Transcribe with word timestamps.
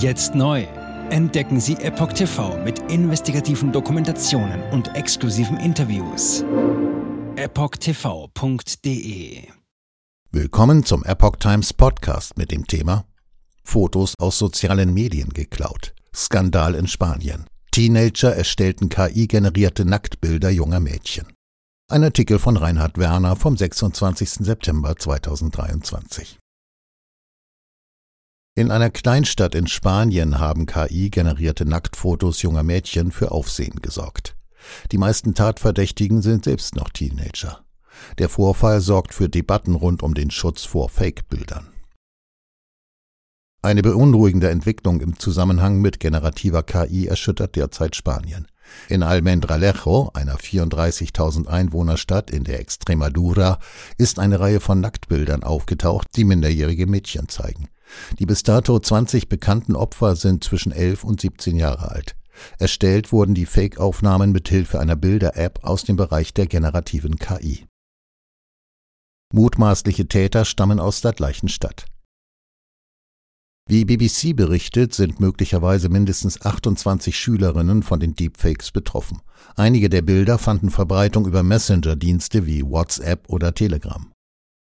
Jetzt 0.00 0.34
neu. 0.34 0.66
Entdecken 1.10 1.60
Sie 1.60 1.74
Epoch 1.74 2.14
TV 2.14 2.56
mit 2.64 2.78
investigativen 2.90 3.70
Dokumentationen 3.70 4.62
und 4.70 4.96
exklusiven 4.96 5.58
Interviews. 5.58 6.42
EpochTV.de 7.36 8.62
Willkommen 10.32 10.86
zum 10.86 11.04
Epoch 11.04 11.36
Times 11.36 11.74
Podcast 11.74 12.38
mit 12.38 12.50
dem 12.50 12.66
Thema 12.66 13.04
Fotos 13.62 14.14
aus 14.18 14.38
sozialen 14.38 14.94
Medien 14.94 15.34
geklaut. 15.34 15.92
Skandal 16.14 16.76
in 16.76 16.86
Spanien. 16.86 17.44
Teenager 17.70 18.34
erstellten 18.34 18.88
KI-generierte 18.88 19.84
Nacktbilder 19.84 20.48
junger 20.48 20.80
Mädchen. 20.80 21.26
Ein 21.90 22.04
Artikel 22.04 22.38
von 22.38 22.56
Reinhard 22.56 22.96
Werner 22.96 23.36
vom 23.36 23.54
26. 23.54 24.30
September 24.46 24.96
2023. 24.96 26.39
In 28.60 28.70
einer 28.70 28.90
Kleinstadt 28.90 29.54
in 29.54 29.66
Spanien 29.66 30.38
haben 30.38 30.66
KI-generierte 30.66 31.64
Nacktfotos 31.64 32.42
junger 32.42 32.62
Mädchen 32.62 33.10
für 33.10 33.30
Aufsehen 33.30 33.80
gesorgt. 33.80 34.36
Die 34.92 34.98
meisten 34.98 35.34
Tatverdächtigen 35.34 36.20
sind 36.20 36.44
selbst 36.44 36.76
noch 36.76 36.90
Teenager. 36.90 37.64
Der 38.18 38.28
Vorfall 38.28 38.82
sorgt 38.82 39.14
für 39.14 39.30
Debatten 39.30 39.74
rund 39.76 40.02
um 40.02 40.12
den 40.12 40.30
Schutz 40.30 40.66
vor 40.66 40.90
Fake-Bildern. 40.90 41.68
Eine 43.62 43.80
beunruhigende 43.80 44.50
Entwicklung 44.50 45.00
im 45.00 45.18
Zusammenhang 45.18 45.80
mit 45.80 45.98
generativer 45.98 46.62
KI 46.62 47.06
erschüttert 47.06 47.56
derzeit 47.56 47.96
Spanien. 47.96 48.46
In 48.90 49.02
Almendralejo, 49.02 50.10
einer 50.12 50.36
34.000 50.36 51.46
Einwohnerstadt 51.46 52.30
in 52.30 52.44
der 52.44 52.60
Extremadura, 52.60 53.58
ist 53.96 54.18
eine 54.18 54.38
Reihe 54.38 54.60
von 54.60 54.82
Nacktbildern 54.82 55.44
aufgetaucht, 55.44 56.08
die 56.14 56.24
minderjährige 56.24 56.86
Mädchen 56.86 57.30
zeigen. 57.30 57.70
Die 58.18 58.26
bis 58.26 58.42
dato 58.42 58.78
20 58.78 59.28
bekannten 59.28 59.76
Opfer 59.76 60.16
sind 60.16 60.44
zwischen 60.44 60.72
11 60.72 61.04
und 61.04 61.20
17 61.20 61.56
Jahre 61.56 61.90
alt. 61.90 62.16
Erstellt 62.58 63.12
wurden 63.12 63.34
die 63.34 63.46
Fake-Aufnahmen 63.46 64.32
mit 64.32 64.48
Hilfe 64.48 64.80
einer 64.80 64.96
Bilder-App 64.96 65.64
aus 65.64 65.84
dem 65.84 65.96
Bereich 65.96 66.32
der 66.34 66.46
generativen 66.46 67.18
KI. 67.18 67.66
Mutmaßliche 69.32 70.08
Täter 70.08 70.44
stammen 70.44 70.80
aus 70.80 71.00
der 71.02 71.12
gleichen 71.12 71.48
Stadt. 71.48 71.86
Wie 73.68 73.84
BBC 73.84 74.34
berichtet, 74.34 74.94
sind 74.94 75.20
möglicherweise 75.20 75.88
mindestens 75.88 76.40
28 76.40 77.16
Schülerinnen 77.16 77.84
von 77.84 78.00
den 78.00 78.14
Deepfakes 78.14 78.72
betroffen. 78.72 79.22
Einige 79.54 79.88
der 79.88 80.02
Bilder 80.02 80.38
fanden 80.38 80.70
Verbreitung 80.70 81.24
über 81.24 81.44
Messenger-Dienste 81.44 82.46
wie 82.46 82.64
WhatsApp 82.64 83.28
oder 83.28 83.54
Telegram. 83.54 84.10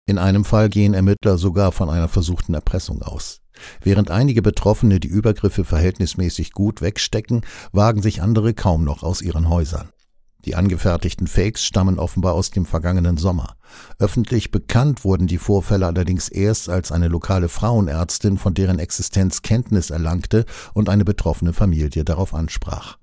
In 0.09 0.17
einem 0.17 0.43
Fall 0.43 0.69
gehen 0.69 0.95
Ermittler 0.95 1.37
sogar 1.37 1.71
von 1.71 1.87
einer 1.87 2.07
versuchten 2.07 2.55
Erpressung 2.55 3.03
aus. 3.03 3.41
Während 3.83 4.09
einige 4.09 4.41
Betroffene 4.41 4.99
die 4.99 5.07
Übergriffe 5.07 5.63
verhältnismäßig 5.63 6.51
gut 6.53 6.81
wegstecken, 6.81 7.41
wagen 7.73 8.01
sich 8.01 8.19
andere 8.19 8.55
kaum 8.55 8.83
noch 8.83 9.03
aus 9.03 9.21
ihren 9.21 9.49
Häusern. 9.49 9.89
Die 10.45 10.55
angefertigten 10.55 11.27
Fakes 11.27 11.63
stammen 11.63 11.99
offenbar 11.99 12.33
aus 12.33 12.49
dem 12.49 12.65
vergangenen 12.65 13.17
Sommer. 13.17 13.55
Öffentlich 13.99 14.49
bekannt 14.49 15.05
wurden 15.05 15.27
die 15.27 15.37
Vorfälle 15.37 15.85
allerdings 15.85 16.27
erst, 16.27 16.69
als 16.69 16.91
eine 16.91 17.07
lokale 17.07 17.47
Frauenärztin 17.47 18.39
von 18.39 18.55
deren 18.55 18.79
Existenz 18.79 19.43
Kenntnis 19.43 19.91
erlangte 19.91 20.45
und 20.73 20.89
eine 20.89 21.05
betroffene 21.05 21.53
Familie 21.53 22.03
darauf 22.03 22.33
ansprach. 22.33 22.97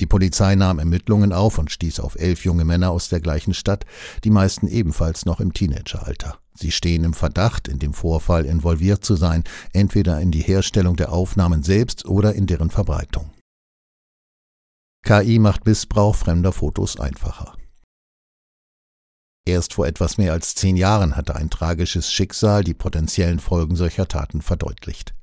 Die 0.00 0.06
Polizei 0.06 0.54
nahm 0.54 0.78
Ermittlungen 0.78 1.34
auf 1.34 1.58
und 1.58 1.70
stieß 1.70 2.00
auf 2.00 2.18
elf 2.18 2.44
junge 2.44 2.64
Männer 2.64 2.90
aus 2.90 3.10
der 3.10 3.20
gleichen 3.20 3.52
Stadt, 3.52 3.84
die 4.24 4.30
meisten 4.30 4.66
ebenfalls 4.66 5.26
noch 5.26 5.40
im 5.40 5.52
Teenageralter. 5.52 6.38
Sie 6.54 6.70
stehen 6.70 7.04
im 7.04 7.12
Verdacht, 7.12 7.68
in 7.68 7.78
dem 7.78 7.92
Vorfall 7.92 8.46
involviert 8.46 9.04
zu 9.04 9.14
sein, 9.14 9.44
entweder 9.74 10.18
in 10.20 10.30
die 10.30 10.40
Herstellung 10.40 10.96
der 10.96 11.12
Aufnahmen 11.12 11.62
selbst 11.62 12.06
oder 12.06 12.34
in 12.34 12.46
deren 12.46 12.70
Verbreitung. 12.70 13.30
KI 15.04 15.38
macht 15.38 15.66
Missbrauch 15.66 16.16
fremder 16.16 16.52
Fotos 16.52 16.98
einfacher. 16.98 17.56
Erst 19.46 19.74
vor 19.74 19.86
etwas 19.86 20.16
mehr 20.16 20.32
als 20.32 20.54
zehn 20.54 20.76
Jahren 20.76 21.16
hatte 21.16 21.36
ein 21.36 21.50
tragisches 21.50 22.12
Schicksal 22.12 22.64
die 22.64 22.74
potenziellen 22.74 23.38
Folgen 23.38 23.76
solcher 23.76 24.08
Taten 24.08 24.40
verdeutlicht. 24.40 25.14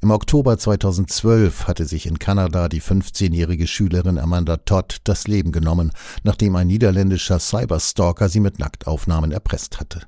Im 0.00 0.10
Oktober 0.10 0.58
2012 0.58 1.66
hatte 1.66 1.86
sich 1.86 2.06
in 2.06 2.18
Kanada 2.18 2.68
die 2.68 2.82
15-jährige 2.82 3.66
Schülerin 3.66 4.18
Amanda 4.18 4.58
Todd 4.58 4.98
das 5.04 5.26
Leben 5.26 5.52
genommen, 5.52 5.90
nachdem 6.22 6.56
ein 6.56 6.66
niederländischer 6.66 7.38
Cyberstalker 7.38 8.28
sie 8.28 8.40
mit 8.40 8.58
Nacktaufnahmen 8.58 9.32
erpresst 9.32 9.80
hatte. 9.80 10.02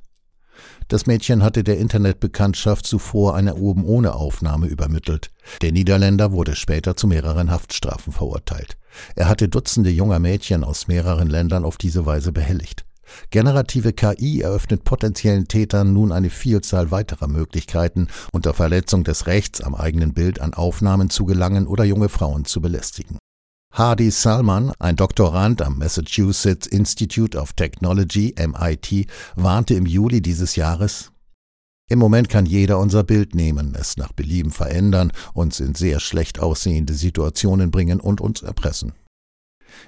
Das 0.88 1.06
Mädchen 1.06 1.42
hatte 1.42 1.64
der 1.64 1.78
Internetbekanntschaft 1.78 2.86
zuvor 2.86 3.34
eine 3.34 3.56
oben 3.56 3.84
ohne 3.84 4.14
Aufnahme 4.14 4.68
übermittelt. 4.68 5.30
Der 5.60 5.72
Niederländer 5.72 6.32
wurde 6.32 6.54
später 6.54 6.96
zu 6.96 7.08
mehreren 7.08 7.50
Haftstrafen 7.50 8.12
verurteilt. 8.12 8.78
Er 9.16 9.28
hatte 9.28 9.48
Dutzende 9.48 9.90
junger 9.90 10.20
Mädchen 10.20 10.64
aus 10.64 10.86
mehreren 10.86 11.28
Ländern 11.28 11.64
auf 11.64 11.76
diese 11.76 12.06
Weise 12.06 12.32
behelligt. 12.32 12.85
Generative 13.30 13.92
KI 13.92 14.40
eröffnet 14.40 14.84
potenziellen 14.84 15.48
Tätern 15.48 15.92
nun 15.92 16.12
eine 16.12 16.30
Vielzahl 16.30 16.90
weiterer 16.90 17.28
Möglichkeiten, 17.28 18.08
unter 18.32 18.54
Verletzung 18.54 19.04
des 19.04 19.26
Rechts 19.26 19.60
am 19.60 19.74
eigenen 19.74 20.14
Bild 20.14 20.40
an 20.40 20.54
Aufnahmen 20.54 21.10
zu 21.10 21.24
gelangen 21.24 21.66
oder 21.66 21.84
junge 21.84 22.08
Frauen 22.08 22.44
zu 22.44 22.60
belästigen. 22.60 23.18
Hardy 23.72 24.10
Salman, 24.10 24.72
ein 24.78 24.96
Doktorand 24.96 25.60
am 25.60 25.78
Massachusetts 25.78 26.66
Institute 26.66 27.36
of 27.36 27.52
Technology 27.52 28.34
MIT, 28.38 29.06
warnte 29.34 29.74
im 29.74 29.84
Juli 29.84 30.22
dieses 30.22 30.56
Jahres, 30.56 31.12
im 31.88 32.00
Moment 32.00 32.28
kann 32.28 32.46
jeder 32.46 32.80
unser 32.80 33.04
Bild 33.04 33.36
nehmen, 33.36 33.76
es 33.78 33.96
nach 33.96 34.12
Belieben 34.12 34.50
verändern, 34.50 35.12
uns 35.34 35.60
in 35.60 35.76
sehr 35.76 36.00
schlecht 36.00 36.40
aussehende 36.40 36.94
Situationen 36.94 37.70
bringen 37.70 38.00
und 38.00 38.20
uns 38.20 38.42
erpressen. 38.42 38.92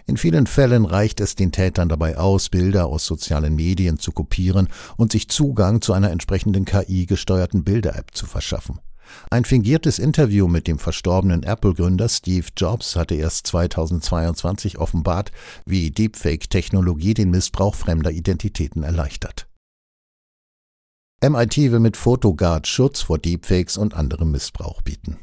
In 0.07 0.17
vielen 0.17 0.47
Fällen 0.47 0.85
reicht 0.85 1.21
es 1.21 1.35
den 1.35 1.53
Tätern 1.53 1.89
dabei 1.89 2.17
aus, 2.17 2.49
Bilder 2.49 2.87
aus 2.87 3.07
sozialen 3.07 3.55
Medien 3.55 3.99
zu 3.99 4.13
kopieren 4.13 4.69
und 4.97 5.13
sich 5.13 5.29
Zugang 5.29 5.81
zu 5.81 5.93
einer 5.93 6.11
entsprechenden 6.11 6.65
KI-gesteuerten 6.65 7.65
Bilder-App 7.65 8.15
zu 8.15 8.27
verschaffen. 8.27 8.81
Ein 9.31 9.45
fingiertes 9.45 9.99
Interview 9.99 10.49
mit 10.49 10.67
dem 10.67 10.79
verstorbenen 10.79 11.43
Apple-Gründer 11.43 12.09
Steve 12.09 12.47
Jobs 12.57 12.97
hatte 12.97 13.15
erst 13.15 13.47
2022 13.47 14.79
offenbart, 14.79 15.33
wie 15.65 15.91
Deepfake-Technologie 15.91 17.15
den 17.15 17.31
Missbrauch 17.31 17.75
fremder 17.75 18.11
Identitäten 18.11 18.83
erleichtert. 18.83 19.49
MIT 21.23 21.57
will 21.57 21.81
mit 21.81 21.97
PhotoGuard 21.97 22.67
Schutz 22.69 23.01
vor 23.01 23.19
Deepfakes 23.19 23.77
und 23.77 23.95
anderem 23.95 24.31
Missbrauch 24.31 24.83
bieten. 24.83 25.19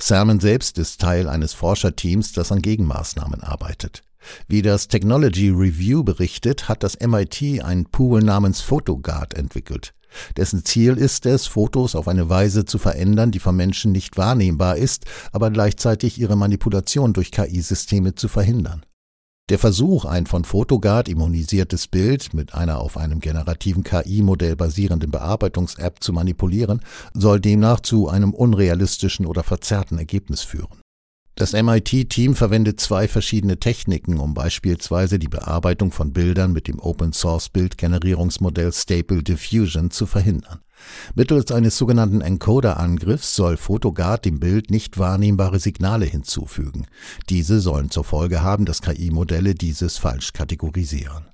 Salmon 0.00 0.40
selbst 0.40 0.78
ist 0.78 1.00
Teil 1.00 1.28
eines 1.28 1.54
Forscherteams, 1.54 2.32
das 2.32 2.52
an 2.52 2.62
Gegenmaßnahmen 2.62 3.42
arbeitet. 3.42 4.02
Wie 4.46 4.62
das 4.62 4.88
Technology 4.88 5.50
Review 5.50 6.04
berichtet, 6.04 6.68
hat 6.68 6.82
das 6.82 6.98
MIT 7.00 7.62
einen 7.62 7.86
Pool 7.86 8.22
namens 8.22 8.60
PhotoGuard 8.60 9.34
entwickelt. 9.34 9.94
Dessen 10.36 10.64
Ziel 10.64 10.96
ist 10.96 11.26
es, 11.26 11.46
Fotos 11.46 11.94
auf 11.94 12.08
eine 12.08 12.28
Weise 12.28 12.64
zu 12.64 12.78
verändern, 12.78 13.30
die 13.30 13.40
vom 13.40 13.56
Menschen 13.56 13.92
nicht 13.92 14.16
wahrnehmbar 14.16 14.76
ist, 14.76 15.04
aber 15.32 15.50
gleichzeitig 15.50 16.18
ihre 16.18 16.36
Manipulation 16.36 17.12
durch 17.12 17.30
KI-Systeme 17.30 18.14
zu 18.14 18.28
verhindern. 18.28 18.84
Der 19.48 19.58
Versuch, 19.58 20.04
ein 20.04 20.26
von 20.26 20.44
Photogard 20.44 21.08
immunisiertes 21.08 21.88
Bild 21.88 22.34
mit 22.34 22.52
einer 22.52 22.80
auf 22.80 22.98
einem 22.98 23.18
generativen 23.18 23.82
KI-Modell 23.82 24.56
basierenden 24.56 25.10
Bearbeitungs-App 25.10 26.02
zu 26.02 26.12
manipulieren, 26.12 26.82
soll 27.14 27.40
demnach 27.40 27.80
zu 27.80 28.08
einem 28.08 28.34
unrealistischen 28.34 29.24
oder 29.24 29.42
verzerrten 29.42 29.96
Ergebnis 29.96 30.42
führen. 30.42 30.82
Das 31.34 31.54
MIT-Team 31.54 32.34
verwendet 32.34 32.78
zwei 32.80 33.08
verschiedene 33.08 33.58
Techniken, 33.58 34.18
um 34.18 34.34
beispielsweise 34.34 35.18
die 35.18 35.28
Bearbeitung 35.28 35.92
von 35.92 36.12
Bildern 36.12 36.52
mit 36.52 36.68
dem 36.68 36.78
Open-Source-Bildgenerierungsmodell 36.78 38.72
Stable 38.72 39.22
Diffusion 39.22 39.90
zu 39.90 40.04
verhindern. 40.04 40.58
Mittels 41.14 41.50
eines 41.52 41.76
sogenannten 41.76 42.20
Encoder-Angriffs 42.20 43.34
soll 43.34 43.56
Photogard 43.56 44.24
dem 44.24 44.40
Bild 44.40 44.70
nicht 44.70 44.98
wahrnehmbare 44.98 45.58
Signale 45.58 46.06
hinzufügen. 46.06 46.86
Diese 47.28 47.60
sollen 47.60 47.90
zur 47.90 48.04
Folge 48.04 48.42
haben, 48.42 48.64
dass 48.64 48.82
KI-Modelle 48.82 49.54
dieses 49.54 49.98
falsch 49.98 50.32
kategorisieren. 50.32 51.26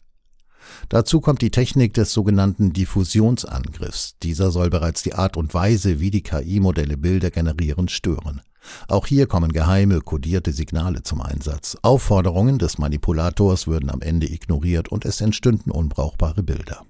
Dazu 0.89 1.21
kommt 1.21 1.43
die 1.43 1.51
Technik 1.51 1.95
des 1.95 2.13
sogenannten 2.13 2.73
Diffusionsangriffs. 2.73 4.17
Dieser 4.23 4.51
soll 4.51 4.71
bereits 4.71 5.03
die 5.03 5.15
Art 5.15 5.37
und 5.37 5.55
Weise, 5.55 6.01
wie 6.01 6.11
die 6.11 6.23
KI-Modelle 6.23 6.97
Bilder 6.97 7.31
generieren, 7.31 7.89
stören. 7.89 8.41
Auch 8.89 9.07
hier 9.07 9.27
kommen 9.27 9.53
geheime, 9.53 10.01
kodierte 10.01 10.53
Signale 10.53 11.03
zum 11.03 11.21
Einsatz. 11.21 11.77
Aufforderungen 11.83 12.59
des 12.59 12.79
Manipulators 12.79 13.67
würden 13.67 13.91
am 13.91 14.01
Ende 14.01 14.31
ignoriert 14.31 14.89
und 14.89 15.05
es 15.05 15.21
entstünden 15.21 15.71
unbrauchbare 15.71 16.43
Bilder. 16.43 16.85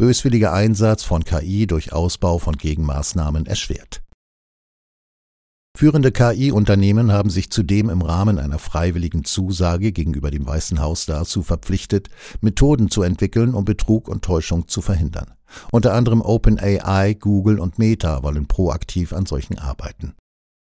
Böswilliger 0.00 0.54
Einsatz 0.54 1.02
von 1.02 1.24
KI 1.24 1.66
durch 1.66 1.92
Ausbau 1.92 2.38
von 2.38 2.56
Gegenmaßnahmen 2.56 3.44
erschwert. 3.44 4.02
Führende 5.76 6.10
KI-Unternehmen 6.10 7.12
haben 7.12 7.28
sich 7.28 7.50
zudem 7.50 7.90
im 7.90 8.00
Rahmen 8.00 8.38
einer 8.38 8.58
freiwilligen 8.58 9.24
Zusage 9.24 9.92
gegenüber 9.92 10.30
dem 10.30 10.46
Weißen 10.46 10.80
Haus 10.80 11.04
dazu 11.04 11.42
verpflichtet, 11.42 12.08
Methoden 12.40 12.88
zu 12.88 13.02
entwickeln, 13.02 13.52
um 13.52 13.66
Betrug 13.66 14.08
und 14.08 14.24
Täuschung 14.24 14.68
zu 14.68 14.80
verhindern. 14.80 15.34
Unter 15.70 15.92
anderem 15.92 16.22
OpenAI, 16.22 17.12
Google 17.12 17.60
und 17.60 17.78
Meta 17.78 18.22
wollen 18.22 18.46
proaktiv 18.46 19.12
an 19.12 19.26
solchen 19.26 19.58
arbeiten. 19.58 20.14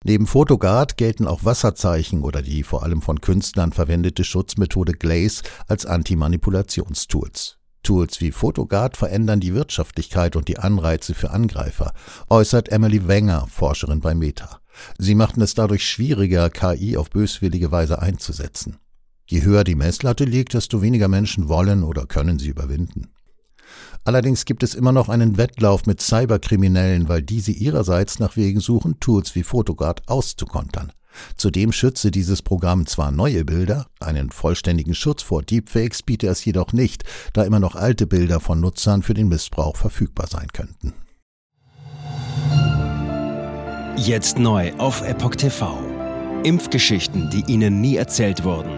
Neben 0.04 0.26
Photogard 0.26 0.98
gelten 0.98 1.28
auch 1.28 1.46
Wasserzeichen 1.46 2.24
oder 2.24 2.42
die 2.42 2.64
vor 2.64 2.82
allem 2.82 3.04
von 3.04 3.22
Künstlern 3.22 3.74
verwendete 3.74 4.24
Schutzmethode 4.24 4.94
Glaze 4.94 5.44
als 5.68 5.86
Antimanipulationstools. 5.86 7.59
Tools 7.90 8.22
wie 8.22 8.32
Photogard 8.32 8.98
verändern 8.98 9.40
die 9.40 9.56
Wirtschaftlichkeit 9.56 10.36
und 10.36 10.48
die 10.48 10.60
Anreize 10.60 11.16
für 11.16 11.32
Angreifer, 11.32 11.96
äußert 12.30 12.70
Emily 12.70 13.08
Wenger, 13.08 13.48
Forscherin 13.50 14.00
bei 14.00 14.14
Meta. 14.14 14.60
Sie 15.00 15.16
machten 15.16 15.42
es 15.42 15.56
dadurch 15.56 15.90
schwieriger, 15.90 16.52
KI 16.52 16.98
auf 16.98 17.10
böswillige 17.10 17.72
Weise 17.72 18.00
einzusetzen. 18.00 18.78
Je 19.26 19.42
höher 19.42 19.64
die 19.64 19.74
Messlatte 19.74 20.26
liegt, 20.26 20.54
desto 20.54 20.84
weniger 20.84 21.08
Menschen 21.08 21.50
wollen 21.50 21.82
oder 21.82 22.06
können 22.06 22.38
sie 22.38 22.50
überwinden. 22.50 23.08
Allerdings 24.04 24.46
gibt 24.46 24.62
es 24.62 24.76
immer 24.76 24.92
noch 24.92 25.10
einen 25.10 25.38
Wettlauf 25.38 25.88
mit 25.88 26.00
Cyberkriminellen, 26.00 27.10
weil 27.10 27.24
diese 27.24 27.54
ihrerseits 27.54 28.20
nach 28.20 28.36
Wegen 28.36 28.60
suchen, 28.60 29.00
Tools 29.00 29.34
wie 29.34 29.42
Photogard 29.42 30.08
auszukontern. 30.08 30.92
Zudem 31.36 31.72
schütze 31.72 32.12
dieses 32.12 32.42
Programm 32.42 32.86
zwar 32.86 33.12
neue 33.12 33.46
Bilder, 33.46 33.88
einen 34.00 34.32
vollständigen 34.32 34.96
Schutz 34.96 35.22
vor 35.22 35.42
Deepfakes 35.42 36.04
biete 36.04 36.28
es 36.28 36.44
jedoch 36.46 36.74
nicht, 36.74 37.04
da 37.34 37.44
immer 37.44 37.60
noch 37.60 37.76
alte 37.76 38.08
Bilder 38.08 38.40
von 38.40 38.60
Nutzern 38.60 39.04
für 39.04 39.14
den 39.14 39.28
Missbrauch 39.28 39.76
verfügbar 39.76 40.28
sein 40.28 40.48
könnten. 40.54 40.94
Jetzt 43.98 44.40
neu 44.40 44.72
auf 44.78 45.02
Epoch 45.02 45.36
TV. 45.36 45.78
Impfgeschichten, 46.44 47.30
die 47.30 47.44
Ihnen 47.52 47.82
nie 47.82 47.98
erzählt 47.98 48.46
wurden. 48.46 48.72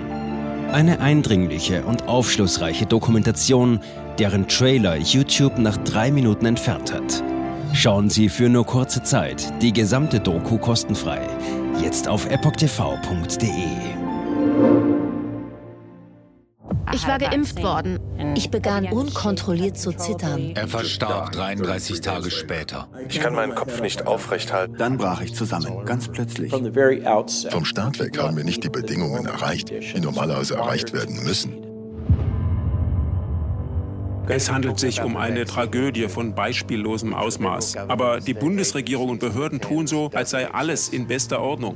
Eine 0.71 0.99
eindringliche 0.99 1.83
und 1.83 2.07
aufschlussreiche 2.07 2.87
Dokumentation, 2.87 3.81
deren 4.17 4.47
Trailer 4.47 4.95
YouTube 4.97 5.59
nach 5.59 5.77
drei 5.77 6.11
Minuten 6.11 6.45
entfernt 6.45 6.91
hat. 6.91 7.23
Schauen 7.73 8.09
Sie 8.09 8.29
für 8.29 8.49
nur 8.49 8.65
kurze 8.65 9.03
Zeit 9.03 9.53
die 9.61 9.73
gesamte 9.73 10.19
Doku 10.19 10.57
kostenfrei. 10.57 11.21
Jetzt 11.79 12.07
auf 12.07 12.29
epochtv.de. 12.29 13.49
Ich 16.93 17.07
war 17.07 17.17
geimpft 17.19 17.63
worden. 17.63 17.99
Ich 18.35 18.51
begann 18.51 18.85
unkontrolliert 18.85 19.77
zu 19.77 19.91
zittern. 19.93 20.51
Er 20.55 20.67
verstarb 20.67 21.31
33 21.31 22.01
Tage 22.01 22.29
später. 22.31 22.89
Ich 23.07 23.19
kann 23.19 23.33
meinen 23.33 23.55
Kopf 23.55 23.81
nicht 23.81 24.07
aufrecht 24.07 24.51
halten. 24.51 24.75
Dann 24.77 24.97
brach 24.97 25.21
ich 25.21 25.33
zusammen, 25.33 25.85
ganz 25.85 26.07
plötzlich. 26.09 26.51
Vom 26.51 27.65
Start 27.65 27.99
weg 27.99 28.19
haben 28.19 28.35
wir 28.37 28.43
nicht 28.43 28.63
die 28.63 28.69
Bedingungen 28.69 29.25
erreicht, 29.25 29.69
die 29.69 29.99
normalerweise 29.99 30.55
erreicht 30.55 30.93
werden 30.93 31.23
müssen. 31.23 31.60
Es 34.33 34.49
handelt 34.49 34.79
sich 34.79 35.01
um 35.01 35.17
eine 35.17 35.43
Tragödie 35.43 36.07
von 36.07 36.33
beispiellosem 36.33 37.13
Ausmaß. 37.13 37.75
Aber 37.75 38.21
die 38.21 38.33
Bundesregierung 38.33 39.09
und 39.09 39.19
Behörden 39.19 39.59
tun 39.59 39.87
so, 39.87 40.09
als 40.13 40.29
sei 40.29 40.49
alles 40.49 40.87
in 40.87 41.05
bester 41.05 41.41
Ordnung. 41.41 41.75